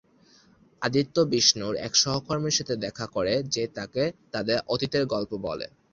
[0.81, 5.67] আদিত্য বিষ্ণুর এক সহকর্মীর সাথে দেখা করে যে তাকে তাদের অতীতের গল্প বলে।